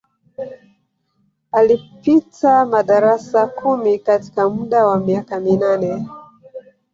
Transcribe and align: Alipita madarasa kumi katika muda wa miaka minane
Alipita 1.51 2.65
madarasa 2.65 3.47
kumi 3.47 3.99
katika 3.99 4.49
muda 4.49 4.87
wa 4.87 4.99
miaka 4.99 5.39
minane 5.39 6.07